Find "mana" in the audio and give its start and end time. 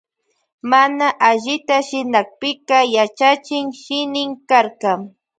0.71-1.07